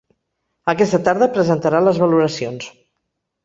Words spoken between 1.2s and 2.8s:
presentarà les valoracions.